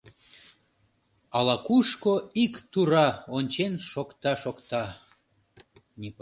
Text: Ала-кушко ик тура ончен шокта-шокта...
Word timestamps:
Ала-кушко 1.37 2.13
ик 2.43 2.53
тура 2.71 3.07
ончен 3.35 3.73
шокта-шокта... 3.91 4.83